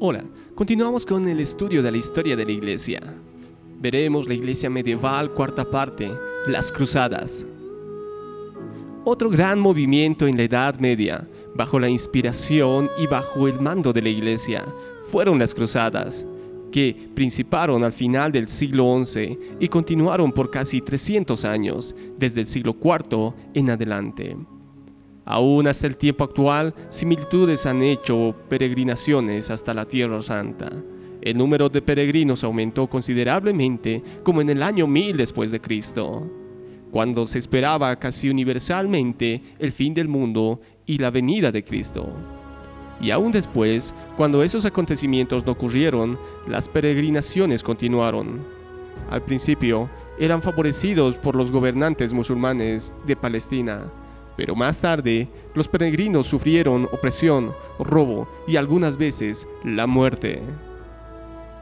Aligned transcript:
Hola, 0.00 0.24
continuamos 0.56 1.06
con 1.06 1.28
el 1.28 1.38
estudio 1.38 1.80
de 1.80 1.92
la 1.92 1.96
historia 1.96 2.34
de 2.34 2.44
la 2.44 2.50
Iglesia. 2.50 3.00
Veremos 3.80 4.26
la 4.26 4.34
Iglesia 4.34 4.68
medieval, 4.68 5.32
cuarta 5.32 5.64
parte, 5.64 6.10
las 6.48 6.72
Cruzadas. 6.72 7.46
Otro 9.04 9.30
gran 9.30 9.60
movimiento 9.60 10.26
en 10.26 10.36
la 10.36 10.42
Edad 10.42 10.80
Media, 10.80 11.28
bajo 11.54 11.78
la 11.78 11.88
inspiración 11.88 12.90
y 12.98 13.06
bajo 13.06 13.46
el 13.46 13.60
mando 13.60 13.92
de 13.92 14.02
la 14.02 14.08
Iglesia, 14.08 14.64
fueron 15.02 15.38
las 15.38 15.54
Cruzadas, 15.54 16.26
que 16.72 17.10
principaron 17.14 17.84
al 17.84 17.92
final 17.92 18.32
del 18.32 18.48
siglo 18.48 19.00
XI 19.04 19.38
y 19.60 19.68
continuaron 19.68 20.32
por 20.32 20.50
casi 20.50 20.80
300 20.80 21.44
años, 21.44 21.94
desde 22.18 22.40
el 22.40 22.48
siglo 22.48 22.76
IV 22.82 23.32
en 23.54 23.70
adelante. 23.70 24.36
Aún 25.24 25.66
hasta 25.66 25.86
el 25.86 25.96
tiempo 25.96 26.24
actual, 26.24 26.74
similitudes 26.90 27.64
han 27.66 27.82
hecho 27.82 28.34
peregrinaciones 28.48 29.50
hasta 29.50 29.72
la 29.72 29.86
Tierra 29.86 30.20
Santa. 30.20 30.70
El 31.22 31.38
número 31.38 31.70
de 31.70 31.80
peregrinos 31.80 32.44
aumentó 32.44 32.86
considerablemente 32.86 34.02
como 34.22 34.42
en 34.42 34.50
el 34.50 34.62
año 34.62 34.86
1000 34.86 35.16
después 35.16 35.50
de 35.50 35.60
Cristo, 35.60 36.30
cuando 36.90 37.26
se 37.26 37.38
esperaba 37.38 37.96
casi 37.96 38.28
universalmente 38.28 39.42
el 39.58 39.72
fin 39.72 39.94
del 39.94 40.08
mundo 40.08 40.60
y 40.84 40.98
la 40.98 41.10
venida 41.10 41.50
de 41.50 41.64
Cristo. 41.64 42.06
Y 43.00 43.10
aún 43.10 43.32
después, 43.32 43.94
cuando 44.16 44.42
esos 44.42 44.66
acontecimientos 44.66 45.44
no 45.46 45.52
ocurrieron, 45.52 46.18
las 46.46 46.68
peregrinaciones 46.68 47.62
continuaron. 47.62 48.44
Al 49.10 49.22
principio, 49.22 49.88
eran 50.18 50.42
favorecidos 50.42 51.16
por 51.16 51.34
los 51.34 51.50
gobernantes 51.50 52.12
musulmanes 52.12 52.94
de 53.06 53.16
Palestina, 53.16 53.90
pero 54.36 54.54
más 54.54 54.80
tarde, 54.80 55.28
los 55.54 55.68
peregrinos 55.68 56.26
sufrieron 56.26 56.84
opresión, 56.92 57.52
robo 57.78 58.28
y 58.46 58.56
algunas 58.56 58.96
veces 58.96 59.46
la 59.64 59.86
muerte. 59.86 60.42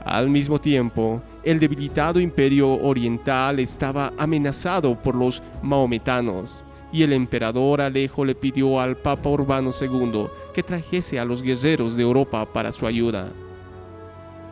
Al 0.04 0.30
mismo 0.30 0.60
tiempo, 0.60 1.22
el 1.44 1.60
debilitado 1.60 2.18
imperio 2.18 2.72
oriental 2.72 3.60
estaba 3.60 4.12
amenazado 4.18 5.00
por 5.00 5.14
los 5.14 5.42
maometanos, 5.62 6.64
y 6.92 7.02
el 7.02 7.12
emperador 7.12 7.80
Alejo 7.80 8.24
le 8.24 8.34
pidió 8.34 8.80
al 8.80 8.96
Papa 8.96 9.28
Urbano 9.28 9.70
II 9.78 10.26
que 10.52 10.62
trajese 10.62 11.18
a 11.18 11.24
los 11.24 11.42
guerreros 11.42 11.96
de 11.96 12.02
Europa 12.02 12.44
para 12.52 12.72
su 12.72 12.86
ayuda. 12.86 13.28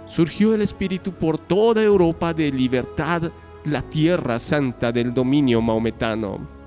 Surgió 0.07 0.55
el 0.55 0.63
espíritu 0.63 1.13
por 1.13 1.39
toda 1.39 1.83
Europa 1.83 2.33
de 2.33 2.51
libertad, 2.51 3.31
la 3.65 3.83
tierra 3.83 4.39
santa 4.39 4.91
del 4.91 5.13
dominio 5.13 5.61
maometano 5.61 6.60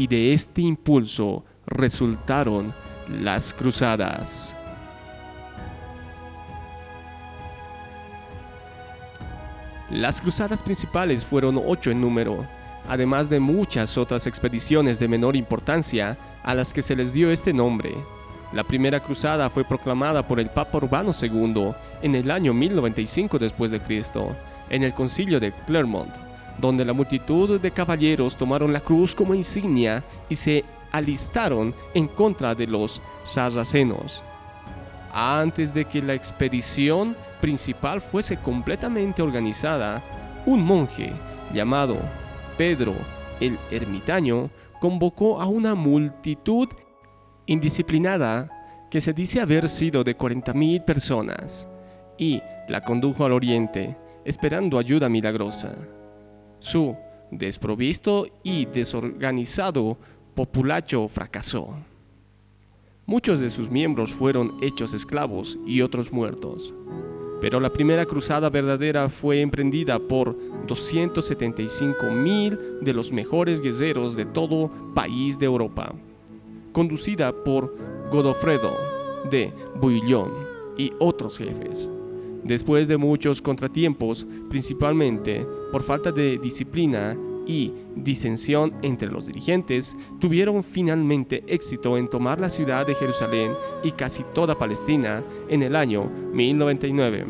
y 0.00 0.06
de 0.06 0.32
este 0.32 0.62
impulso 0.62 1.44
resultaron 1.66 2.72
las 3.06 3.52
cruzadas. 3.52 4.56
Las 9.90 10.22
cruzadas 10.22 10.62
principales 10.62 11.22
fueron 11.22 11.60
ocho 11.62 11.90
en 11.90 12.00
número, 12.00 12.46
además 12.88 13.28
de 13.28 13.40
muchas 13.40 13.98
otras 13.98 14.26
expediciones 14.26 14.98
de 14.98 15.08
menor 15.08 15.36
importancia 15.36 16.16
a 16.42 16.54
las 16.54 16.72
que 16.72 16.80
se 16.80 16.96
les 16.96 17.12
dio 17.12 17.30
este 17.30 17.52
nombre. 17.52 17.92
La 18.54 18.64
primera 18.64 19.00
cruzada 19.00 19.50
fue 19.50 19.64
proclamada 19.64 20.26
por 20.26 20.40
el 20.40 20.48
Papa 20.48 20.78
Urbano 20.78 21.10
II 21.12 21.72
en 22.00 22.14
el 22.14 22.30
año 22.30 22.54
1095 22.54 23.38
después 23.38 23.70
de 23.70 23.82
Cristo, 23.82 24.34
en 24.70 24.82
el 24.82 24.94
Concilio 24.94 25.38
de 25.38 25.52
Clermont, 25.66 26.29
donde 26.60 26.84
la 26.84 26.92
multitud 26.92 27.60
de 27.60 27.70
caballeros 27.70 28.36
tomaron 28.36 28.72
la 28.72 28.80
cruz 28.80 29.14
como 29.14 29.34
insignia 29.34 30.04
y 30.28 30.34
se 30.34 30.64
alistaron 30.92 31.74
en 31.94 32.08
contra 32.08 32.54
de 32.54 32.66
los 32.66 33.00
sarracenos. 33.24 34.22
Antes 35.12 35.74
de 35.74 35.84
que 35.84 36.02
la 36.02 36.14
expedición 36.14 37.16
principal 37.40 38.00
fuese 38.00 38.36
completamente 38.36 39.22
organizada, 39.22 40.02
un 40.46 40.64
monje 40.64 41.12
llamado 41.52 41.96
Pedro 42.56 42.94
el 43.40 43.58
Ermitaño 43.70 44.50
convocó 44.80 45.40
a 45.40 45.46
una 45.46 45.74
multitud 45.74 46.68
indisciplinada 47.46 48.50
que 48.90 49.00
se 49.00 49.12
dice 49.12 49.40
haber 49.40 49.68
sido 49.68 50.04
de 50.04 50.16
40.000 50.16 50.84
personas 50.84 51.68
y 52.18 52.42
la 52.68 52.82
condujo 52.82 53.24
al 53.24 53.32
oriente 53.32 53.96
esperando 54.24 54.78
ayuda 54.78 55.08
milagrosa. 55.08 55.74
Su 56.60 56.96
desprovisto 57.30 58.26
y 58.42 58.66
desorganizado 58.66 59.98
populacho 60.34 61.08
fracasó. 61.08 61.74
Muchos 63.06 63.40
de 63.40 63.50
sus 63.50 63.70
miembros 63.70 64.12
fueron 64.12 64.52
hechos 64.62 64.94
esclavos 64.94 65.58
y 65.66 65.80
otros 65.80 66.12
muertos. 66.12 66.72
Pero 67.40 67.58
la 67.58 67.72
primera 67.72 68.04
cruzada 68.04 68.50
verdadera 68.50 69.08
fue 69.08 69.40
emprendida 69.40 69.98
por 69.98 70.36
275 70.66 72.10
mil 72.10 72.58
de 72.82 72.92
los 72.92 73.10
mejores 73.10 73.60
guerreros 73.60 74.14
de 74.14 74.26
todo 74.26 74.70
país 74.94 75.38
de 75.38 75.46
Europa, 75.46 75.94
conducida 76.72 77.32
por 77.32 77.74
Godofredo 78.12 78.70
de 79.30 79.52
Bouillon 79.80 80.30
y 80.76 80.92
otros 80.98 81.38
jefes. 81.38 81.88
Después 82.44 82.88
de 82.88 82.96
muchos 82.96 83.42
contratiempos, 83.42 84.26
principalmente 84.48 85.46
por 85.70 85.82
falta 85.82 86.10
de 86.10 86.38
disciplina 86.38 87.16
y 87.46 87.72
disensión 87.96 88.72
entre 88.82 89.08
los 89.08 89.26
dirigentes, 89.26 89.96
tuvieron 90.20 90.62
finalmente 90.62 91.44
éxito 91.46 91.98
en 91.98 92.08
tomar 92.08 92.40
la 92.40 92.48
ciudad 92.48 92.86
de 92.86 92.94
Jerusalén 92.94 93.52
y 93.82 93.92
casi 93.92 94.24
toda 94.34 94.58
Palestina 94.58 95.22
en 95.48 95.62
el 95.62 95.76
año 95.76 96.04
1099. 96.32 97.26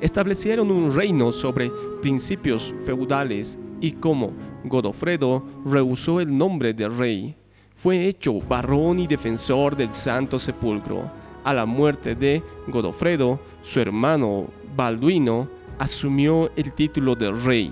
Establecieron 0.00 0.70
un 0.70 0.90
reino 0.90 1.30
sobre 1.30 1.70
principios 2.00 2.74
feudales 2.84 3.58
y 3.80 3.92
como 3.92 4.32
Godofredo 4.64 5.44
rehusó 5.64 6.20
el 6.20 6.36
nombre 6.36 6.72
de 6.72 6.88
rey, 6.88 7.36
fue 7.74 8.06
hecho 8.06 8.38
varón 8.40 9.00
y 9.00 9.06
defensor 9.06 9.76
del 9.76 9.92
Santo 9.92 10.38
Sepulcro 10.38 11.21
a 11.44 11.52
la 11.52 11.66
muerte 11.66 12.14
de 12.14 12.42
Godofredo, 12.68 13.40
su 13.62 13.80
hermano 13.80 14.46
Balduino 14.76 15.48
asumió 15.78 16.50
el 16.56 16.72
título 16.72 17.14
de 17.14 17.32
rey. 17.32 17.70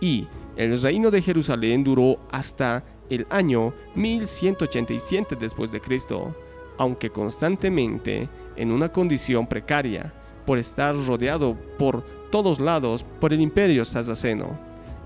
Y 0.00 0.26
el 0.56 0.80
reino 0.80 1.10
de 1.10 1.22
Jerusalén 1.22 1.84
duró 1.84 2.18
hasta 2.30 2.84
el 3.08 3.26
año 3.30 3.72
1187 3.94 5.36
después 5.36 5.70
de 5.70 5.80
Cristo, 5.80 6.34
aunque 6.78 7.10
constantemente 7.10 8.28
en 8.56 8.72
una 8.72 8.88
condición 8.88 9.46
precaria 9.46 10.12
por 10.44 10.58
estar 10.58 10.94
rodeado 11.06 11.56
por 11.78 12.02
todos 12.30 12.58
lados 12.58 13.04
por 13.20 13.32
el 13.32 13.40
imperio 13.40 13.84
sarraceno, 13.84 14.58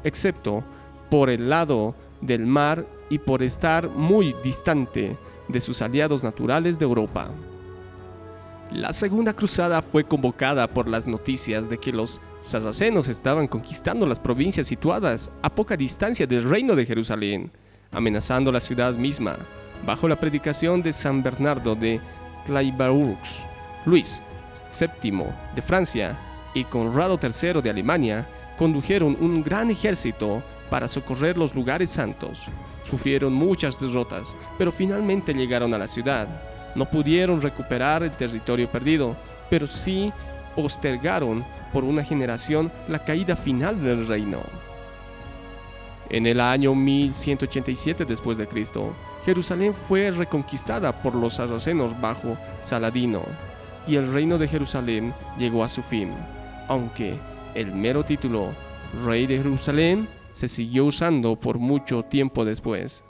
excepto 0.05 0.65
por 1.11 1.29
el 1.29 1.51
lado 1.51 1.95
del 2.21 2.47
mar 2.47 2.87
y 3.11 3.19
por 3.19 3.43
estar 3.43 3.89
muy 3.89 4.35
distante 4.43 5.17
de 5.49 5.61
sus 5.61 5.83
aliados 5.83 6.25
naturales 6.25 6.79
de 6.79 6.85
Europa. 6.85 7.31
La 8.71 8.93
segunda 8.93 9.33
cruzada 9.33 9.81
fue 9.81 10.05
convocada 10.05 10.67
por 10.67 10.89
las 10.89 11.07
noticias 11.07 11.71
de 11.71 11.79
que 11.79 11.93
los 11.93 12.21
sarracenos 12.43 13.09
estaban 13.09 13.47
conquistando 13.47 14.07
las 14.07 14.19
provincias 14.19 14.67
situadas 14.67 15.31
a 15.43 15.55
poca 15.55 15.77
distancia 15.77 16.27
del 16.27 16.43
reino 16.43 16.75
de 16.75 16.85
Jerusalén, 16.85 17.53
amenazando 17.93 18.51
la 18.51 18.59
ciudad 18.59 18.93
misma, 18.95 19.37
bajo 19.87 20.09
la 20.09 20.19
predicación 20.19 20.83
de 20.83 20.93
San 20.93 21.23
Bernardo 21.23 21.77
de 21.77 22.01
Clairvaux. 22.45 23.47
Luis 23.85 24.21
VII 24.79 25.27
de 25.55 25.63
Francia 25.63 26.19
y 26.53 26.65
Conrado 26.65 27.21
III 27.23 27.63
de 27.63 27.71
Alemania 27.71 28.27
condujeron 28.59 29.17
un 29.21 29.45
gran 29.45 29.71
ejército 29.71 30.43
para 30.71 30.89
socorrer 30.89 31.37
los 31.39 31.55
lugares 31.55 31.91
santos. 31.91 32.47
Sufrieron 32.83 33.33
muchas 33.33 33.81
derrotas, 33.81 34.37
pero 34.59 34.73
finalmente 34.73 35.35
llegaron 35.35 35.75
a 35.75 35.79
la 35.79 35.89
ciudad. 35.89 36.29
No 36.75 36.87
pudieron 36.87 37.41
recuperar 37.41 38.03
el 38.03 38.11
territorio 38.11 38.71
perdido, 38.71 39.17
pero 39.51 39.67
sí 39.67 40.13
postergaron 40.55 41.45
por 41.73 41.85
una 41.85 42.05
generación 42.05 42.73
la 42.89 43.05
caída 43.05 43.37
final 43.37 43.83
del 43.83 44.07
reino. 44.07 44.41
En 46.09 46.27
el 46.27 46.41
año 46.41 46.75
1187 46.75 48.05
después 48.05 48.39
de 48.39 48.47
Cristo, 48.47 48.95
Jerusalén 49.25 49.75
fue 49.75 50.11
reconquistada 50.13 51.03
por 51.03 51.17
los 51.17 51.35
sarracenos 51.35 52.01
bajo 52.01 52.37
Saladino, 52.63 53.23
y 53.87 53.97
el 53.97 54.13
reino 54.13 54.39
de 54.39 54.47
Jerusalén 54.47 55.13
llegó 55.37 55.65
a 55.65 55.69
su 55.69 55.83
fin, 55.83 56.13
aunque 56.69 57.19
el 57.55 57.73
mero 57.73 58.05
título 58.05 58.53
Rey 59.05 59.27
de 59.27 59.39
Jerusalén 59.39 60.09
se 60.37 60.49
siguió 60.49 60.85
usando 60.85 61.41
por 61.41 61.59
mucho 61.59 62.03
tiempo 62.03 62.45
después. 62.45 63.03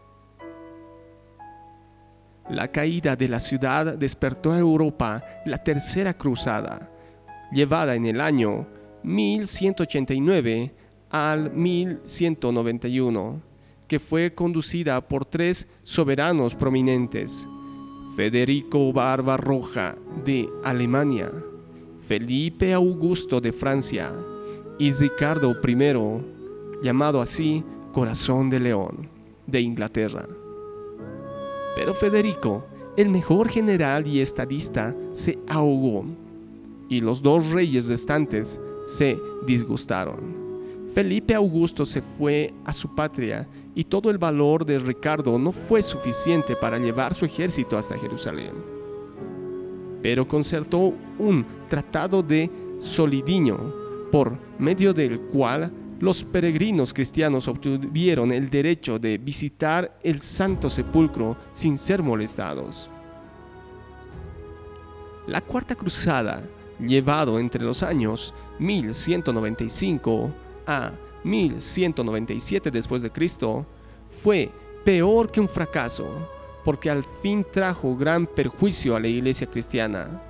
La 2.48 2.68
caída 2.68 3.16
de 3.16 3.26
la 3.26 3.40
ciudad 3.40 3.96
despertó 3.98 4.52
a 4.52 4.60
Europa 4.60 5.24
la 5.44 5.58
Tercera 5.58 6.16
Cruzada, 6.16 6.88
llevada 7.50 7.96
en 7.96 8.06
el 8.06 8.20
año 8.20 8.68
1189 9.02 10.72
al 11.10 11.50
1191, 11.50 13.42
que 13.88 13.98
fue 13.98 14.32
conducida 14.32 15.00
por 15.08 15.24
tres 15.24 15.66
soberanos 15.82 16.54
prominentes, 16.54 17.44
Federico 18.14 18.92
Barbarroja 18.92 19.96
de 20.24 20.48
Alemania, 20.62 21.32
Felipe 22.06 22.72
Augusto 22.72 23.40
de 23.40 23.52
Francia 23.52 24.12
y 24.78 24.92
Ricardo 24.92 25.56
I, 25.66 26.35
llamado 26.82 27.20
así 27.20 27.64
Corazón 27.92 28.50
de 28.50 28.60
León, 28.60 29.08
de 29.46 29.60
Inglaterra. 29.60 30.26
Pero 31.76 31.94
Federico, 31.94 32.64
el 32.96 33.08
mejor 33.08 33.48
general 33.48 34.06
y 34.06 34.20
estadista, 34.20 34.94
se 35.12 35.38
ahogó 35.48 36.04
y 36.88 37.00
los 37.00 37.22
dos 37.22 37.50
reyes 37.50 37.88
restantes 37.88 38.60
se 38.86 39.18
disgustaron. 39.46 40.46
Felipe 40.94 41.34
Augusto 41.34 41.84
se 41.84 42.00
fue 42.00 42.54
a 42.64 42.72
su 42.72 42.94
patria 42.94 43.46
y 43.74 43.84
todo 43.84 44.08
el 44.10 44.16
valor 44.16 44.64
de 44.64 44.78
Ricardo 44.78 45.38
no 45.38 45.52
fue 45.52 45.82
suficiente 45.82 46.56
para 46.56 46.78
llevar 46.78 47.12
su 47.12 47.26
ejército 47.26 47.76
hasta 47.76 47.98
Jerusalén. 47.98 48.52
Pero 50.00 50.26
concertó 50.26 50.94
un 51.18 51.44
tratado 51.68 52.22
de 52.22 52.50
Solidinho, 52.78 53.58
por 54.10 54.38
medio 54.58 54.94
del 54.94 55.20
cual 55.20 55.70
los 55.98 56.24
peregrinos 56.24 56.92
cristianos 56.92 57.48
obtuvieron 57.48 58.30
el 58.32 58.50
derecho 58.50 58.98
de 58.98 59.16
visitar 59.18 59.98
el 60.02 60.20
Santo 60.20 60.68
Sepulcro 60.68 61.36
sin 61.52 61.78
ser 61.78 62.02
molestados. 62.02 62.90
La 65.26 65.40
Cuarta 65.40 65.74
Cruzada, 65.74 66.42
llevado 66.78 67.38
entre 67.38 67.64
los 67.64 67.82
años 67.82 68.34
1195 68.58 70.30
a 70.66 70.92
1197 71.24 72.70
después 72.70 73.02
de 73.02 73.10
Cristo, 73.10 73.66
fue 74.10 74.50
peor 74.84 75.30
que 75.30 75.40
un 75.40 75.48
fracaso, 75.48 76.06
porque 76.64 76.90
al 76.90 77.04
fin 77.22 77.44
trajo 77.50 77.96
gran 77.96 78.26
perjuicio 78.26 78.94
a 78.94 79.00
la 79.00 79.08
iglesia 79.08 79.46
cristiana. 79.46 80.22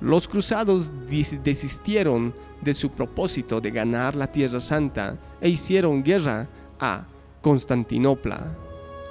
Los 0.00 0.28
cruzados 0.28 0.92
desistieron 1.08 2.34
de 2.60 2.74
su 2.74 2.90
propósito 2.90 3.60
de 3.60 3.70
ganar 3.70 4.16
la 4.16 4.30
Tierra 4.30 4.60
Santa 4.60 5.18
e 5.40 5.48
hicieron 5.48 6.02
guerra 6.02 6.48
a 6.78 7.06
Constantinopla. 7.42 8.56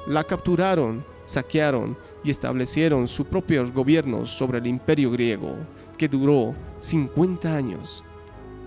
La 0.07 0.23
capturaron, 0.23 1.03
saquearon 1.25 1.97
y 2.23 2.31
establecieron 2.31 3.07
sus 3.07 3.27
propios 3.27 3.71
gobiernos 3.71 4.29
sobre 4.29 4.59
el 4.59 4.67
imperio 4.67 5.11
griego, 5.11 5.55
que 5.97 6.07
duró 6.07 6.53
50 6.79 7.55
años 7.55 8.03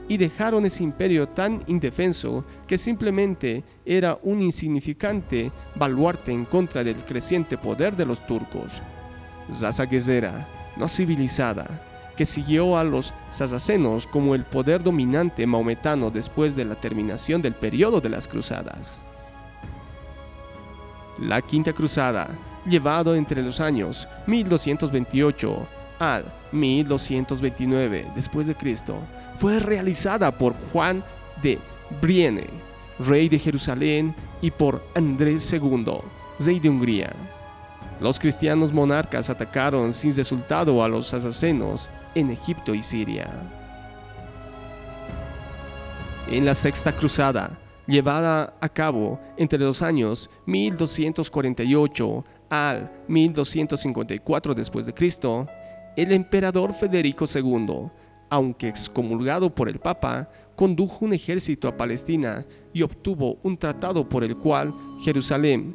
y 0.09 0.17
dejaron 0.17 0.65
ese 0.65 0.83
imperio 0.83 1.29
tan 1.29 1.63
indefenso 1.67 2.45
que 2.67 2.79
simplemente 2.79 3.63
era 3.85 4.19
un 4.23 4.43
insignificante 4.43 5.53
baluarte 5.77 6.33
en 6.33 6.47
contra 6.47 6.83
del 6.83 6.97
creciente 7.05 7.59
poder 7.59 7.95
de 7.95 8.07
los 8.07 8.27
turcos. 8.27 8.83
Raza 9.61 9.85
guerrera, 9.85 10.49
no 10.77 10.89
civilizada, 10.89 11.83
que 12.19 12.27
siguió 12.27 12.77
a 12.77 12.83
los 12.83 13.15
sarracenos 13.31 14.09
como 14.09 14.35
el 14.35 14.43
poder 14.43 14.83
dominante 14.83 15.47
maometano 15.47 16.11
después 16.11 16.57
de 16.57 16.65
la 16.65 16.75
terminación 16.75 17.41
del 17.41 17.55
periodo 17.55 18.01
de 18.01 18.09
las 18.09 18.27
cruzadas. 18.27 19.05
La 21.21 21.41
Quinta 21.41 21.73
Cruzada, 21.73 22.29
llevado 22.67 23.15
entre 23.15 23.41
los 23.41 23.61
años 23.61 24.09
1228 24.27 25.69
al 26.01 26.25
1229 26.51 28.07
después 28.17 28.49
de 28.49 28.57
Cristo, 28.57 28.99
fue 29.37 29.61
realizada 29.61 30.37
por 30.37 30.55
Juan 30.73 31.05
de 31.41 31.61
Brienne, 32.03 32.49
rey 32.99 33.29
de 33.29 33.39
Jerusalén, 33.39 34.13
y 34.43 34.51
por 34.51 34.85
Andrés 34.97 35.53
II, 35.53 36.01
rey 36.41 36.59
de 36.59 36.69
Hungría. 36.69 37.13
Los 38.01 38.19
cristianos 38.19 38.73
monarcas 38.73 39.31
atacaron 39.31 39.93
sin 39.93 40.17
resultado 40.17 40.83
a 40.83 40.89
los 40.89 41.15
asesinos 41.15 41.93
en 42.15 42.31
Egipto 42.31 42.75
y 42.75 42.83
Siria. 42.83 43.29
En 46.31 46.45
la 46.45 46.55
Sexta 46.55 46.93
Cruzada, 46.93 47.59
llevada 47.87 48.55
a 48.61 48.69
cabo 48.69 49.19
entre 49.37 49.59
los 49.59 49.83
años 49.83 50.29
1248 50.47 52.25
al 52.51 52.91
1254 53.09 54.55
después 54.55 54.87
de 54.87 54.95
Cristo, 54.95 55.47
el 55.97 56.13
emperador 56.13 56.75
Federico 56.75 57.25
II 57.33 57.91
aunque 58.31 58.69
excomulgado 58.69 59.55
por 59.55 59.69
el 59.69 59.79
Papa, 59.79 60.29
condujo 60.57 61.05
un 61.05 61.13
ejército 61.13 61.69
a 61.69 61.77
Palestina 61.77 62.45
y 62.73 62.83
obtuvo 62.83 63.39
un 63.43 63.57
tratado 63.57 64.09
por 64.09 64.25
el 64.25 64.37
cual 64.37 64.73
Jerusalén, 65.03 65.75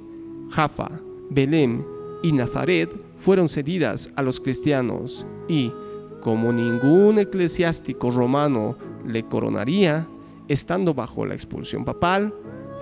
Jaffa, 0.51 0.89
Belén 1.29 1.85
y 2.21 2.31
Nazaret 2.31 2.89
fueron 3.15 3.49
cedidas 3.49 4.09
a 4.15 4.21
los 4.21 4.39
cristianos 4.39 5.25
y, 5.47 5.71
como 6.23 6.53
ningún 6.53 7.19
eclesiástico 7.19 8.09
romano 8.09 8.77
le 9.05 9.23
coronaría, 9.23 10.07
estando 10.47 10.93
bajo 10.93 11.25
la 11.25 11.33
expulsión 11.33 11.83
papal, 11.83 12.33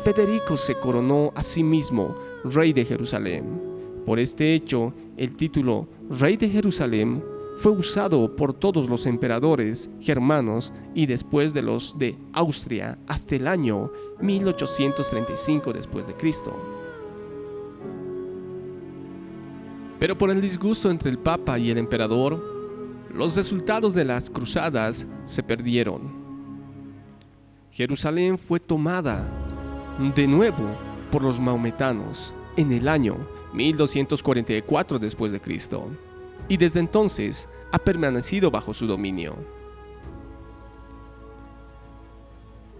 Federico 0.03 0.55
se 0.55 0.75
coronó 0.75 1.31
a 1.33 1.41
sí 1.41 1.63
mismo 1.63 2.15
rey 2.43 2.71
de 2.71 2.85
Jerusalén. 2.85 3.59
Por 4.05 4.19
este 4.19 4.53
hecho, 4.53 4.93
el 5.17 5.35
título 5.35 5.87
Rey 6.07 6.37
de 6.37 6.49
Jerusalén 6.49 7.23
fue 7.57 7.71
usado 7.71 8.35
por 8.35 8.53
todos 8.53 8.87
los 8.87 9.07
emperadores 9.07 9.89
germanos 9.99 10.71
y 10.93 11.07
después 11.07 11.51
de 11.55 11.63
los 11.63 11.97
de 11.97 12.19
Austria 12.33 12.99
hasta 13.07 13.35
el 13.37 13.47
año 13.47 13.91
1835 14.21 15.73
después 15.73 16.05
de 16.05 16.13
Cristo. 16.13 16.55
Pero 19.97 20.15
por 20.15 20.29
el 20.29 20.41
disgusto 20.41 20.91
entre 20.91 21.09
el 21.09 21.17
Papa 21.17 21.59
y 21.59 21.69
el 21.69 21.77
emperador, 21.77 22.50
los 23.13 23.35
resultados 23.35 23.93
de 23.93 24.05
las 24.05 24.29
cruzadas 24.29 25.05
se 25.23 25.43
perdieron. 25.43 26.21
Jerusalén 27.71 28.37
fue 28.37 28.59
tomada 28.59 29.25
de 30.15 30.27
nuevo 30.27 30.75
por 31.11 31.23
los 31.23 31.39
maometanos 31.39 32.33
en 32.57 32.71
el 32.71 32.87
año 32.87 33.17
1244 33.53 34.99
después 34.99 35.31
de 35.31 35.41
Cristo 35.41 35.87
y 36.47 36.57
desde 36.57 36.79
entonces 36.79 37.47
ha 37.71 37.79
permanecido 37.79 38.51
bajo 38.51 38.73
su 38.73 38.87
dominio. 38.87 39.35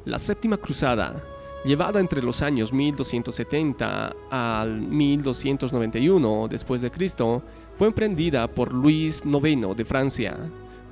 La 0.06 0.18
Séptima 0.18 0.58
Cruzada, 0.58 1.22
llevada 1.64 2.00
entre 2.00 2.24
los 2.24 2.42
años 2.42 2.74
1270 2.74 4.16
al 4.30 4.82
1291 4.82 6.48
después 6.50 6.82
de 6.82 6.92
Cristo, 6.92 7.44
fue 7.82 7.88
emprendida 7.88 8.48
por 8.48 8.76
Luis 8.76 9.24
IX 9.26 9.76
de 9.76 9.86
Francia, 9.86 10.38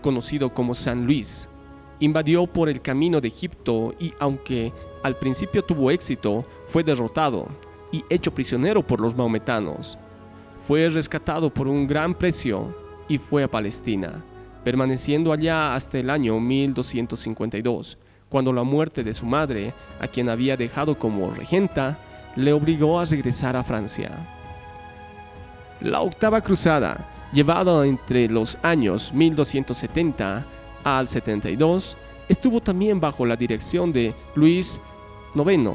conocido 0.02 0.52
como 0.52 0.74
San 0.74 1.06
Luis. 1.06 1.48
Invadió 2.00 2.48
por 2.48 2.68
el 2.68 2.82
camino 2.82 3.22
de 3.22 3.28
Egipto 3.28 3.94
y 4.00 4.12
aunque 4.20 4.74
al 5.04 5.16
principio 5.16 5.64
tuvo 5.64 5.92
éxito, 5.92 6.48
fue 6.66 6.84
derrotado 6.84 7.48
y 7.92 8.04
hecho 8.10 8.34
prisionero 8.34 8.82
por 8.82 9.02
los 9.02 9.16
maometanos 9.16 10.00
fue 10.58 10.90
rescatado 10.90 11.54
por 11.54 11.68
un 11.68 11.86
gran 11.86 12.16
precio 12.16 12.76
y 13.08 13.20
fue 13.20 13.44
a 13.44 13.52
Palestina, 13.52 14.26
permaneciendo 14.64 15.32
allá 15.32 15.76
hasta 15.76 16.00
el 16.00 16.10
año 16.10 16.40
1252, 16.40 18.00
cuando 18.30 18.52
la 18.52 18.64
muerte 18.64 19.04
de 19.04 19.14
su 19.14 19.28
madre, 19.28 19.76
a 20.00 20.08
quien 20.08 20.28
había 20.28 20.58
dejado 20.58 20.98
como 20.98 21.30
regenta, 21.30 22.00
le 22.36 22.52
obligó 22.52 23.00
a 23.00 23.06
regresar 23.06 23.56
a 23.56 23.64
Francia. 23.64 24.39
La 25.82 26.02
octava 26.02 26.42
cruzada, 26.42 27.08
llevada 27.32 27.86
entre 27.86 28.28
los 28.28 28.58
años 28.64 29.14
1270 29.14 30.46
al 30.84 31.08
72, 31.08 31.96
estuvo 32.28 32.60
también 32.60 33.00
bajo 33.00 33.26
la 33.26 33.38
dirección 33.38 33.94
de 33.94 34.14
Luis 34.36 34.82
IX, 35.36 35.70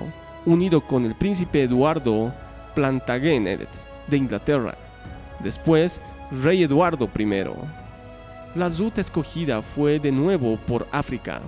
unido 0.45 0.83
con 0.83 1.07
el 1.07 1.15
príncipe 1.15 1.63
Eduardo 1.63 2.35
Plantagenet 2.75 3.67
de 4.07 4.17
Inglaterra. 4.17 4.75
Después, 5.41 6.03
rey 6.43 6.63
Eduardo 6.63 7.09
I. 7.19 7.45
La 8.55 8.69
ruta 8.69 9.01
escogida 9.01 9.63
fue 9.63 9.99
de 9.99 10.13
nuevo 10.13 10.59
por 10.67 10.87
África. 10.93 11.41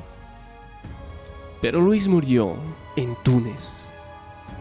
Pero 1.61 1.81
Luis 1.81 2.09
murió 2.09 2.57
en 2.97 3.15
Túnez. 3.23 3.93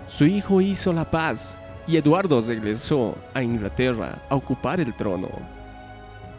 Su 0.06 0.26
hijo 0.26 0.60
hizo 0.60 0.92
la 0.92 1.10
paz 1.10 1.58
y 1.88 1.98
Eduardo 1.98 2.42
regresó 2.42 3.16
a 3.34 3.44
Inglaterra 3.44 4.22
a 4.30 4.36
ocupar 4.36 4.80
el 4.80 4.94
trono. 4.96 5.30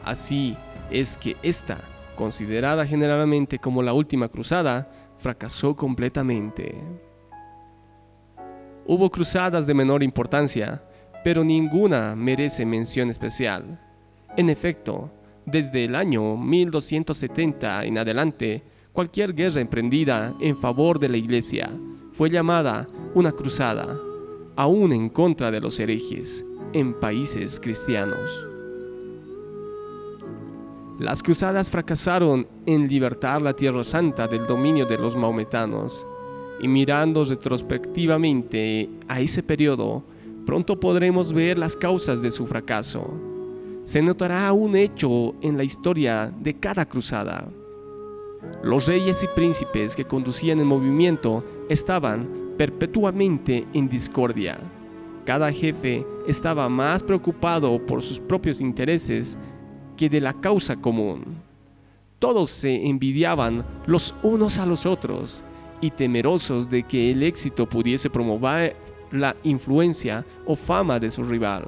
Así 0.05 0.57
es 0.91 1.17
que 1.17 1.37
esta, 1.43 1.79
considerada 2.15 2.87
generalmente 2.87 3.59
como 3.59 3.83
la 3.83 3.93
última 3.93 4.29
cruzada, 4.29 4.89
fracasó 5.19 5.75
completamente. 5.75 6.75
Hubo 8.87 9.11
cruzadas 9.11 9.67
de 9.67 9.75
menor 9.75 10.03
importancia, 10.03 10.83
pero 11.25 11.43
ninguna 11.43 12.15
merece 12.15 12.65
mención 12.65 13.11
especial. 13.11 13.81
En 14.37 14.49
efecto, 14.49 15.11
desde 15.45 15.85
el 15.85 15.97
año 15.97 16.37
1270 16.37 17.85
en 17.85 17.99
adelante, 17.99 18.63
cualquier 18.93 19.35
guerra 19.35 19.61
emprendida 19.61 20.35
en 20.41 20.57
favor 20.57 20.99
de 20.99 21.09
la 21.09 21.17
Iglesia 21.17 21.71
fue 22.13 22.31
llamada 22.31 22.87
una 23.15 23.33
cruzada, 23.33 23.99
aún 24.57 24.93
en 24.93 25.09
contra 25.09 25.51
de 25.51 25.61
los 25.61 25.79
herejes, 25.79 26.45
en 26.73 26.95
países 26.95 27.61
cristianos. 27.61 28.47
Las 30.99 31.23
cruzadas 31.23 31.71
fracasaron 31.71 32.47
en 32.65 32.89
libertar 32.89 33.43
la 33.43 33.53
Tierra 33.53 33.85
Santa 33.85 34.27
del 34.27 34.47
dominio 34.47 34.87
de 34.87 34.97
los 34.97 35.15
maometanos, 35.15 36.07
y 36.61 36.69
mirando 36.69 37.23
retrospectivamente 37.23 38.89
a 39.07 39.21
ese 39.21 39.43
periodo, 39.43 40.03
pronto 40.47 40.81
podremos 40.81 41.35
ver 41.35 41.59
las 41.59 41.77
causas 41.77 42.23
de 42.23 42.31
su 42.31 42.47
fracaso. 42.47 43.11
Se 43.85 44.01
notará 44.01 44.51
un 44.53 44.75
hecho 44.75 45.35
en 45.43 45.59
la 45.59 45.65
historia 45.65 46.33
de 46.41 46.55
cada 46.55 46.89
cruzada. 46.89 47.47
Los 48.63 48.87
reyes 48.87 49.23
y 49.23 49.27
príncipes 49.35 49.95
que 49.95 50.07
conducían 50.07 50.61
el 50.61 50.65
movimiento 50.65 51.45
estaban 51.69 52.46
perpetuamente 52.57 53.67
en 53.73 53.89
discordia. 53.89 54.59
Cada 55.25 55.53
jefe 55.53 56.07
estaba 56.27 56.69
más 56.69 57.03
preocupado 57.03 57.85
por 57.85 58.03
sus 58.03 58.21
propios 58.21 58.61
intereses 58.61 59.37
que 59.97 60.09
de 60.09 60.21
la 60.21 60.33
causa 60.33 60.77
común. 60.77 61.25
Todos 62.19 62.51
se 62.51 62.87
envidiaban 62.87 63.65
los 63.87 64.15
unos 64.23 64.59
a 64.59 64.67
los 64.67 64.87
otros 64.87 65.43
y 65.81 65.91
temerosos 65.91 66.71
de 66.71 66.83
que 66.83 67.11
el 67.11 67.23
éxito 67.23 67.69
pudiese 67.69 68.09
promover 68.09 68.77
la 69.11 69.37
influencia 69.43 70.25
o 70.47 70.57
fama 70.57 70.99
de 70.99 71.11
su 71.11 71.23
rival. 71.23 71.67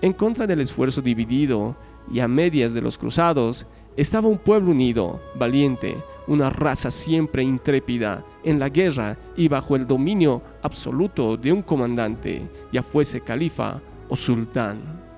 En 0.00 0.12
contra 0.12 0.46
del 0.46 0.60
esfuerzo 0.60 1.00
dividido 1.00 1.74
y 2.12 2.20
a 2.20 2.28
medias 2.28 2.72
de 2.72 2.82
los 2.82 2.98
cruzados, 2.98 3.66
estaba 3.96 4.28
un 4.28 4.38
pueblo 4.38 4.70
unido, 4.70 5.20
valiente, 5.34 5.96
una 6.28 6.50
raza 6.50 6.90
siempre 6.90 7.42
intrépida 7.42 8.24
en 8.44 8.58
la 8.58 8.68
guerra 8.68 9.16
y 9.36 9.48
bajo 9.48 9.74
el 9.74 9.86
dominio 9.86 10.42
absoluto 10.62 11.36
de 11.36 11.52
un 11.52 11.62
comandante, 11.62 12.48
ya 12.72 12.82
fuese 12.82 13.20
califa 13.20 13.80
o 14.08 14.14
sultán. 14.14 15.08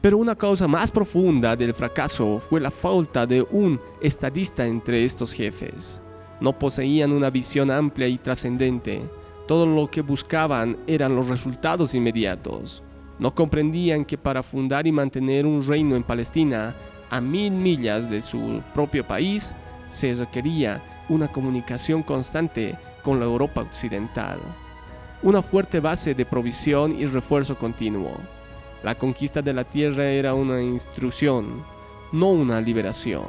Pero 0.00 0.16
una 0.16 0.34
causa 0.34 0.66
más 0.66 0.90
profunda 0.90 1.54
del 1.56 1.74
fracaso 1.74 2.38
fue 2.38 2.60
la 2.60 2.70
falta 2.70 3.26
de 3.26 3.42
un 3.42 3.78
estadista 4.00 4.66
entre 4.66 5.04
estos 5.04 5.32
jefes. 5.32 6.00
No 6.40 6.58
poseían 6.58 7.12
una 7.12 7.28
visión 7.28 7.70
amplia 7.70 8.08
y 8.08 8.16
trascendente. 8.16 9.02
Todo 9.46 9.66
lo 9.66 9.90
que 9.90 10.00
buscaban 10.00 10.78
eran 10.86 11.14
los 11.14 11.28
resultados 11.28 11.94
inmediatos. 11.94 12.82
No 13.18 13.34
comprendían 13.34 14.06
que 14.06 14.16
para 14.16 14.42
fundar 14.42 14.86
y 14.86 14.92
mantener 14.92 15.44
un 15.44 15.66
reino 15.66 15.94
en 15.96 16.02
Palestina, 16.02 16.74
a 17.10 17.20
mil 17.20 17.52
millas 17.52 18.08
de 18.08 18.22
su 18.22 18.62
propio 18.72 19.06
país, 19.06 19.54
se 19.88 20.14
requería 20.14 20.82
una 21.08 21.28
comunicación 21.28 22.02
constante 22.02 22.78
con 23.02 23.18
la 23.18 23.26
Europa 23.26 23.60
occidental. 23.60 24.38
Una 25.22 25.42
fuerte 25.42 25.80
base 25.80 26.14
de 26.14 26.24
provisión 26.24 26.98
y 26.98 27.04
refuerzo 27.06 27.58
continuo. 27.58 28.16
La 28.82 28.94
conquista 28.94 29.42
de 29.42 29.52
la 29.52 29.64
tierra 29.64 30.04
era 30.04 30.32
una 30.34 30.62
instrucción, 30.62 31.62
no 32.12 32.30
una 32.30 32.60
liberación. 32.60 33.26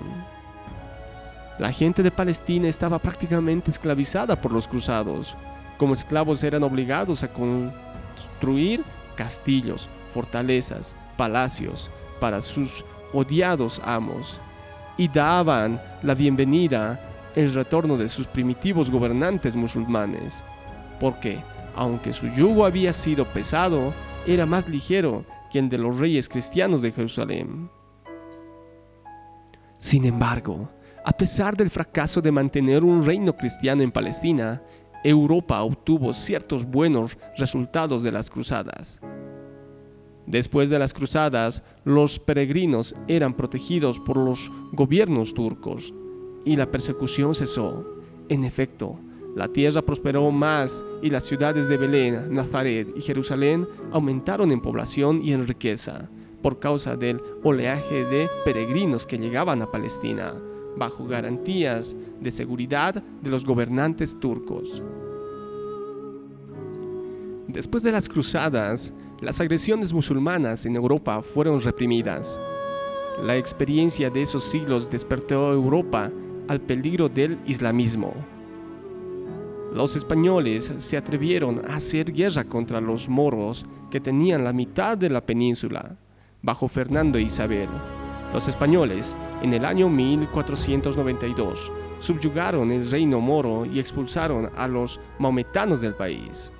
La 1.59 1.71
gente 1.71 2.01
de 2.01 2.11
Palestina 2.11 2.67
estaba 2.67 2.99
prácticamente 2.99 3.71
esclavizada 3.71 4.39
por 4.39 4.53
los 4.53 4.67
cruzados. 4.67 5.35
Como 5.77 5.93
esclavos 5.93 6.43
eran 6.43 6.63
obligados 6.63 7.23
a 7.23 7.33
construir 7.33 8.83
castillos, 9.15 9.89
fortalezas, 10.13 10.95
palacios 11.17 11.91
para 12.19 12.39
sus 12.39 12.85
odiados 13.13 13.81
amos 13.83 14.39
y 14.97 15.07
daban 15.07 15.81
la 16.03 16.13
bienvenida 16.13 16.99
el 17.35 17.53
retorno 17.53 17.97
de 17.97 18.09
sus 18.09 18.27
primitivos 18.27 18.89
gobernantes 18.89 19.55
musulmanes, 19.55 20.43
porque, 20.99 21.41
aunque 21.75 22.13
su 22.13 22.27
yugo 22.27 22.65
había 22.65 22.93
sido 22.93 23.25
pesado, 23.25 23.93
era 24.27 24.45
más 24.45 24.67
ligero 24.67 25.25
quien 25.49 25.69
de 25.69 25.77
los 25.77 25.99
reyes 25.99 26.29
cristianos 26.29 26.81
de 26.81 26.91
Jerusalén. 26.91 27.69
Sin 29.77 30.05
embargo, 30.05 30.69
a 31.03 31.11
pesar 31.11 31.57
del 31.57 31.69
fracaso 31.69 32.21
de 32.21 32.31
mantener 32.31 32.83
un 32.83 33.03
reino 33.03 33.35
cristiano 33.35 33.81
en 33.81 33.91
Palestina, 33.91 34.61
Europa 35.03 35.61
obtuvo 35.63 36.13
ciertos 36.13 36.63
buenos 36.65 37.17
resultados 37.37 38.03
de 38.03 38.11
las 38.11 38.29
cruzadas. 38.29 38.99
Después 40.31 40.69
de 40.69 40.79
las 40.79 40.93
cruzadas, 40.93 41.61
los 41.83 42.17
peregrinos 42.17 42.95
eran 43.09 43.35
protegidos 43.35 43.99
por 43.99 44.15
los 44.15 44.49
gobiernos 44.71 45.33
turcos 45.33 45.93
y 46.45 46.55
la 46.55 46.71
persecución 46.71 47.35
cesó. 47.35 47.85
En 48.29 48.45
efecto, 48.45 48.97
la 49.35 49.49
tierra 49.49 49.81
prosperó 49.81 50.31
más 50.31 50.85
y 51.01 51.09
las 51.09 51.25
ciudades 51.25 51.67
de 51.67 51.75
Belén, 51.75 52.33
Nazaret 52.33 52.87
y 52.95 53.01
Jerusalén 53.01 53.67
aumentaron 53.91 54.53
en 54.53 54.61
población 54.61 55.21
y 55.21 55.33
en 55.33 55.45
riqueza 55.45 56.09
por 56.41 56.59
causa 56.59 56.95
del 56.95 57.21
oleaje 57.43 58.05
de 58.05 58.29
peregrinos 58.45 59.05
que 59.05 59.17
llegaban 59.17 59.61
a 59.61 59.69
Palestina, 59.69 60.33
bajo 60.77 61.07
garantías 61.07 61.93
de 62.21 62.31
seguridad 62.31 63.03
de 63.21 63.29
los 63.29 63.43
gobernantes 63.43 64.17
turcos. 64.17 64.81
Después 67.49 67.83
de 67.83 67.91
las 67.91 68.07
cruzadas, 68.07 68.93
las 69.21 69.39
agresiones 69.39 69.93
musulmanas 69.93 70.65
en 70.65 70.75
Europa 70.75 71.21
fueron 71.21 71.61
reprimidas. 71.61 72.39
La 73.23 73.37
experiencia 73.37 74.09
de 74.09 74.23
esos 74.23 74.43
siglos 74.43 74.89
despertó 74.89 75.49
a 75.49 75.53
Europa 75.53 76.11
al 76.47 76.59
peligro 76.59 77.07
del 77.07 77.37
islamismo. 77.45 78.13
Los 79.73 79.95
españoles 79.95 80.73
se 80.79 80.97
atrevieron 80.97 81.61
a 81.69 81.75
hacer 81.75 82.11
guerra 82.11 82.43
contra 82.43 82.81
los 82.81 83.07
moros 83.07 83.65
que 83.91 83.99
tenían 83.99 84.43
la 84.43 84.53
mitad 84.53 84.97
de 84.97 85.11
la 85.11 85.21
península, 85.21 85.95
bajo 86.41 86.67
Fernando 86.67 87.19
e 87.19 87.21
Isabel. 87.21 87.69
Los 88.33 88.47
españoles, 88.47 89.15
en 89.43 89.53
el 89.53 89.65
año 89.65 89.87
1492, 89.87 91.71
subyugaron 91.99 92.71
el 92.71 92.89
reino 92.89 93.19
moro 93.19 93.65
y 93.65 93.79
expulsaron 93.79 94.49
a 94.57 94.67
los 94.67 94.99
maometanos 95.19 95.79
del 95.79 95.93
país. 95.93 96.51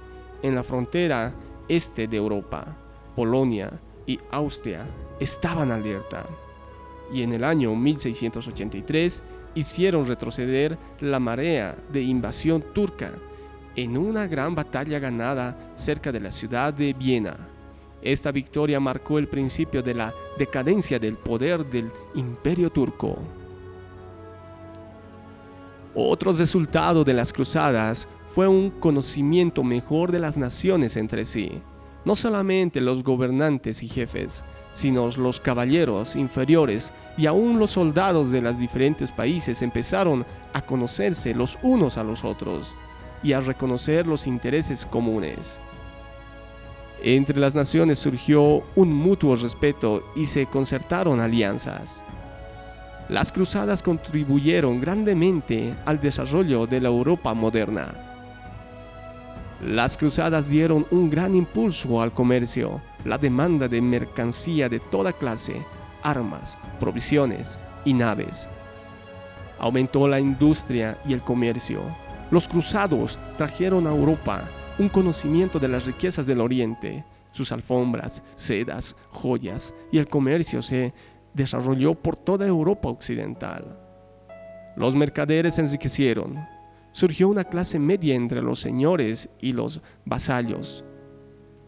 En 0.44 0.54
la 0.54 0.64
frontera 0.64 1.34
este 1.68 2.08
de 2.08 2.18
Europa, 2.18 2.78
Polonia 3.16 3.72
y 4.06 4.20
Austria 4.32 4.88
estaban 5.20 5.72
alerta. 5.72 6.26
Y 7.14 7.24
en 7.24 7.34
el 7.34 7.44
año 7.44 7.76
1683 7.76 9.22
hicieron 9.56 10.08
retroceder 10.08 10.78
la 11.00 11.20
marea 11.20 11.76
de 11.92 12.02
invasión 12.02 12.64
turca 12.74 13.12
en 13.76 13.98
una 13.98 14.28
gran 14.28 14.56
batalla 14.56 15.00
ganada 15.00 15.72
cerca 15.74 16.12
de 16.12 16.20
la 16.20 16.32
ciudad 16.32 16.74
de 16.74 16.94
Viena. 16.94 17.38
Esta 18.02 18.32
victoria 18.32 18.80
marcó 18.80 19.20
el 19.20 19.28
principio 19.28 19.84
de 19.84 19.94
la 19.94 20.14
decadencia 20.38 20.98
del 21.00 21.18
poder 21.18 21.66
del 21.66 21.92
imperio 22.16 22.70
turco. 22.72 23.18
Otro 25.94 26.32
resultado 26.32 27.04
de 27.04 27.14
las 27.14 27.32
cruzadas 27.32 28.08
fue 28.34 28.48
un 28.48 28.70
conocimiento 28.70 29.62
mejor 29.62 30.12
de 30.12 30.20
las 30.20 30.38
naciones 30.38 30.96
entre 30.96 31.26
sí. 31.26 31.62
No 32.06 32.16
solamente 32.16 32.80
los 32.80 33.04
gobernantes 33.04 33.84
y 33.84 33.90
jefes, 33.90 34.46
sino 34.72 35.10
los 35.10 35.42
caballeros 35.42 36.16
inferiores 36.16 36.94
y 37.18 37.26
aún 37.26 37.60
los 37.60 37.72
soldados 37.72 38.32
de 38.32 38.42
los 38.42 38.58
diferentes 38.58 39.12
países 39.12 39.62
empezaron 39.62 40.26
a 40.54 40.62
conocerse 40.66 41.36
los 41.36 41.60
unos 41.62 41.98
a 41.98 42.04
los 42.04 42.24
otros 42.24 42.78
y 43.22 43.34
a 43.34 43.42
reconocer 43.42 44.08
los 44.08 44.26
intereses 44.28 44.86
comunes. 44.86 45.60
Entre 47.04 47.38
las 47.38 47.54
naciones 47.54 48.00
surgió 48.00 48.64
un 48.76 48.94
mutuo 48.94 49.36
respeto 49.36 50.04
y 50.16 50.26
se 50.26 50.46
concertaron 50.46 51.20
alianzas. 51.20 52.02
Las 53.10 53.34
cruzadas 53.34 53.84
contribuyeron 53.84 54.80
grandemente 54.80 55.76
al 55.86 56.00
desarrollo 56.00 56.66
de 56.66 56.80
la 56.80 56.88
Europa 56.88 57.34
moderna. 57.34 58.11
Las 59.64 59.96
cruzadas 59.96 60.50
dieron 60.50 60.88
un 60.90 61.12
gran 61.12 61.36
impulso 61.36 62.02
al 62.02 62.12
comercio, 62.12 62.82
la 63.06 63.20
demanda 63.20 63.68
de 63.68 63.80
mercancía 63.80 64.68
de 64.68 64.80
toda 64.80 65.14
clase, 65.14 65.64
armas, 66.02 66.58
provisiones 66.80 67.60
y 67.86 67.94
naves. 67.94 68.50
Aumentó 69.60 70.08
la 70.08 70.20
industria 70.20 70.98
y 71.06 71.14
el 71.14 71.22
comercio. 71.22 71.84
Los 72.32 72.48
cruzados 72.48 73.20
trajeron 73.38 73.86
a 73.86 73.92
Europa 73.92 74.50
un 74.80 74.90
conocimiento 74.90 75.60
de 75.60 75.68
las 75.68 75.86
riquezas 75.86 76.26
del 76.26 76.42
Oriente, 76.42 77.06
sus 77.30 77.52
alfombras, 77.52 78.24
sedas, 78.34 78.96
joyas, 79.10 79.76
y 79.92 80.00
el 80.00 80.08
comercio 80.08 80.64
se 80.64 80.92
desarrolló 81.36 81.94
por 81.94 82.18
toda 82.18 82.48
Europa 82.48 82.90
occidental. 82.90 83.78
Los 84.76 84.96
mercaderes 84.96 85.60
enriquecieron. 85.60 86.40
Surgió 86.92 87.30
una 87.30 87.44
clase 87.44 87.80
media 87.80 88.16
entre 88.16 88.42
los 88.42 88.60
señores 88.60 89.30
y 89.40 89.54
los 89.54 89.82
vasallos 90.06 90.84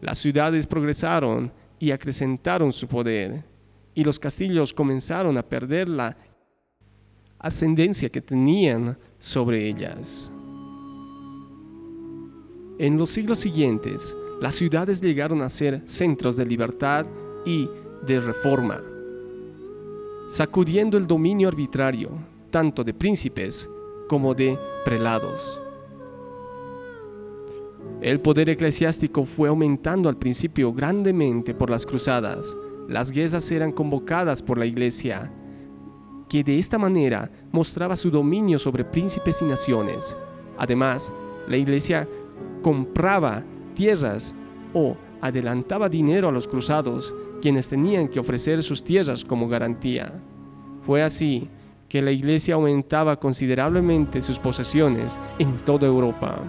las 0.03 0.17
ciudades 0.17 0.67
progresaron 0.67 1.49
y 1.79 1.91
acrecentaron 1.91 2.73
su 2.73 2.89
poder, 2.89 3.45
y 3.95 4.03
los 4.03 4.19
castillos 4.19 4.73
comenzaron 4.73 5.37
a 5.37 5.43
perder 5.43 5.87
la 5.87 6.17
ascendencia 7.39 8.09
que 8.09 8.19
tenían 8.19 8.97
sobre 9.17 9.65
ellas. 9.65 10.29
En 12.77 12.97
los 12.97 13.11
siglos 13.11 13.39
siguientes, 13.39 14.13
las 14.41 14.55
ciudades 14.55 14.99
llegaron 14.99 15.41
a 15.41 15.49
ser 15.49 15.81
centros 15.85 16.35
de 16.35 16.45
libertad 16.45 17.05
y 17.45 17.69
de 18.05 18.19
reforma, 18.19 18.81
sacudiendo 20.31 20.97
el 20.97 21.07
dominio 21.07 21.47
arbitrario 21.47 22.09
tanto 22.51 22.83
de 22.83 22.93
príncipes 22.93 23.69
como 24.13 24.35
de 24.35 24.59
prelados. 24.85 25.59
El 27.99 28.19
poder 28.19 28.47
eclesiástico 28.47 29.25
fue 29.25 29.49
aumentando 29.49 30.07
al 30.07 30.17
principio 30.17 30.71
grandemente 30.71 31.55
por 31.55 31.71
las 31.71 31.83
cruzadas. 31.83 32.55
Las 32.87 33.09
guerras 33.09 33.49
eran 33.49 33.71
convocadas 33.71 34.43
por 34.43 34.59
la 34.59 34.67
iglesia, 34.67 35.33
que 36.29 36.43
de 36.43 36.59
esta 36.59 36.77
manera 36.77 37.31
mostraba 37.51 37.95
su 37.95 38.11
dominio 38.11 38.59
sobre 38.59 38.85
príncipes 38.85 39.41
y 39.41 39.45
naciones. 39.45 40.15
Además, 40.59 41.11
la 41.47 41.57
iglesia 41.57 42.07
compraba 42.61 43.43
tierras 43.73 44.35
o 44.75 44.95
adelantaba 45.21 45.89
dinero 45.89 46.29
a 46.29 46.31
los 46.31 46.47
cruzados, 46.47 47.15
quienes 47.41 47.67
tenían 47.67 48.07
que 48.07 48.19
ofrecer 48.19 48.61
sus 48.61 48.83
tierras 48.83 49.25
como 49.25 49.47
garantía. 49.47 50.21
Fue 50.83 51.01
así 51.01 51.49
que 51.93 52.01
la 52.01 52.09
iglesia 52.11 52.55
aumentaba 52.55 53.19
considerablemente 53.19 54.23
sus 54.23 54.39
posesiones 54.39 55.19
en 55.37 55.63
toda 55.63 55.85
Europa. 55.85 56.39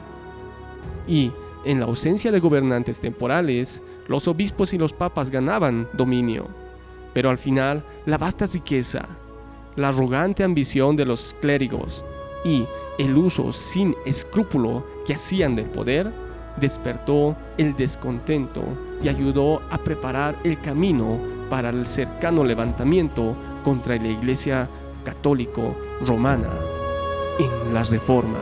Y, 1.06 1.32
en 1.66 1.80
la 1.80 1.84
ausencia 1.84 2.32
de 2.32 2.40
gobernantes 2.40 2.98
temporales, 2.98 3.82
los 4.08 4.26
obispos 4.26 4.72
y 4.72 4.78
los 4.78 4.94
papas 4.94 5.28
ganaban 5.28 5.86
dominio. 5.92 6.48
Pero 7.12 7.28
al 7.28 7.36
final, 7.36 7.84
la 8.06 8.16
vasta 8.16 8.46
riqueza, 8.46 9.06
la 9.76 9.88
arrogante 9.88 10.44
ambición 10.44 10.96
de 10.96 11.04
los 11.04 11.36
clérigos 11.42 12.06
y 12.42 12.64
el 12.98 13.14
uso 13.14 13.52
sin 13.52 13.94
escrúpulo 14.06 14.86
que 15.04 15.12
hacían 15.12 15.56
del 15.56 15.68
poder 15.68 16.10
despertó 16.58 17.36
el 17.58 17.76
descontento 17.76 18.62
y 19.02 19.08
ayudó 19.08 19.60
a 19.70 19.76
preparar 19.76 20.36
el 20.42 20.58
camino 20.62 21.18
para 21.50 21.68
el 21.68 21.86
cercano 21.86 22.44
levantamiento 22.44 23.36
contra 23.62 23.96
la 23.96 24.08
Iglesia 24.08 24.70
católico 25.04 25.76
romana 26.06 26.50
en 27.38 27.74
la 27.74 27.82
Reforma. 27.82 28.38